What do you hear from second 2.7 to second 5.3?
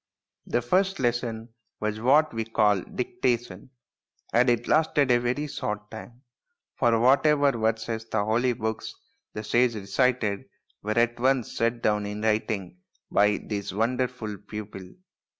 dicta tion, and it lasted a